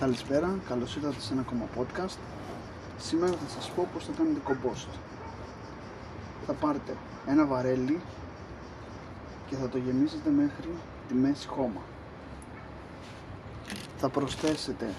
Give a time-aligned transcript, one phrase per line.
[0.00, 2.16] Καλησπέρα, καλώς ήρθατε σε ένα ακόμα podcast.
[2.98, 4.88] Σήμερα θα σας πω πως θα κάνετε compost
[6.46, 8.00] Θα πάρετε ένα βαρέλι
[9.48, 10.70] και θα το γεμίσετε μέχρι
[11.08, 11.80] τη μέση χώμα.
[13.98, 14.94] Θα προσθέσετε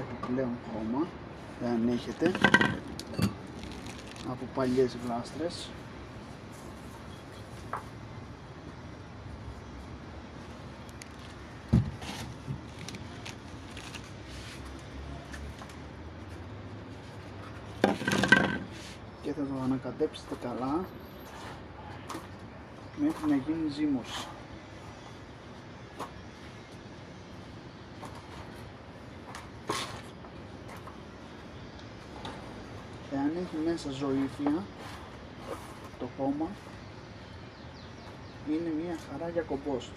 [0.00, 1.06] επιπλέον χώμα
[1.64, 2.32] εάν έχετε
[4.30, 5.70] από παλιές γλάστρες
[19.22, 20.84] και θα το ανακατέψετε καλά
[22.96, 24.26] μέχρι να γίνει ζύμωση.
[33.12, 34.62] Εάν έχει μέσα ζωήφια
[35.98, 36.48] το χώμα
[38.48, 39.90] είναι μια χαρά για κομπόστ.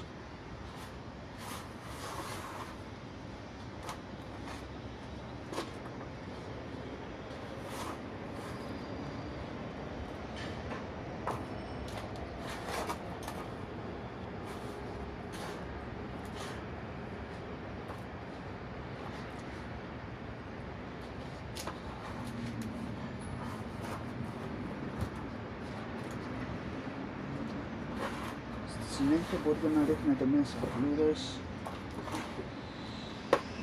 [28.98, 31.22] Συνέχεια μπορείτε να ρίχνετε μέσα φλούδες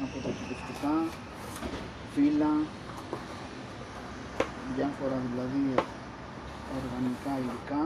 [0.05, 0.95] από τα κυριευτικά,
[2.15, 2.53] φύλλα,
[4.77, 5.65] διάφορα δηλαδή
[6.79, 7.85] οργανικά υλικά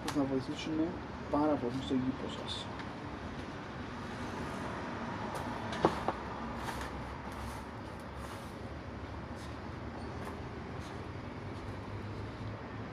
[0.00, 0.76] που θα βοηθήσουν
[1.30, 2.52] πάρα πολύ στο γήπο σας.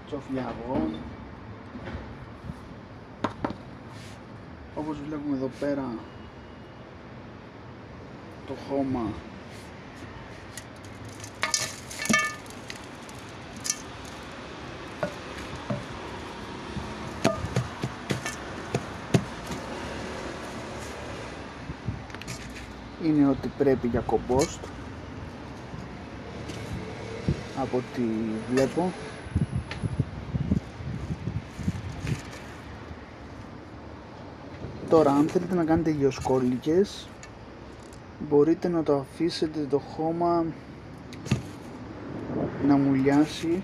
[0.09, 0.93] Τσόφια αυγών
[4.75, 5.93] όπως βλέπουμε εδώ πέρα
[8.47, 9.11] το χώμα.
[23.03, 24.59] Είναι ότι πρέπει για κομπόστ.
[27.61, 28.01] Από ό,τι
[28.53, 28.91] βλέπω
[34.89, 37.07] Τώρα αν θέλετε να κάνετε γεωσκόλικες
[38.29, 40.45] μπορείτε να το αφήσετε το χώμα
[42.67, 43.63] να μουλιάσει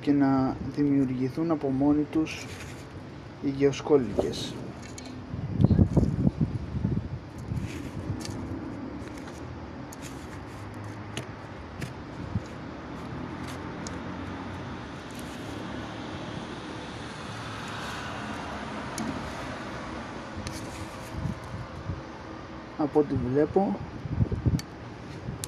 [0.00, 2.46] και να δημιουργηθούν από μόνοι τους
[3.44, 4.54] οι γεωσκόλικες.
[22.78, 23.78] Από ό,τι βλέπω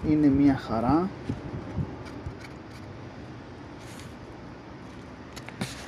[0.09, 1.09] είναι μια χαρά.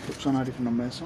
[0.07, 1.05] Το ξαναρίχνω μέσα.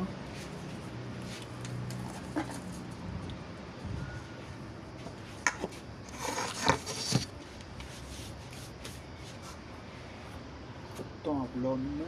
[11.23, 12.05] Το απλώνουμε.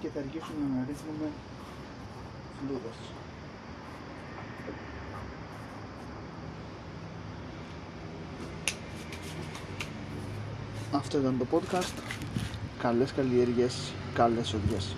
[0.00, 1.30] Και θα αρχίσουμε να ρίχνουμε
[2.58, 3.29] φλούδες
[10.92, 12.02] Αυτό ήταν το podcast.
[12.78, 14.96] Καλές καλλιέργειες, καλές οδηγίες.